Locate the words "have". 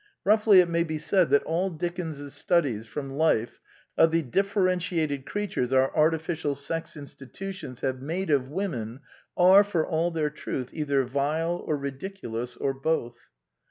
7.81-8.01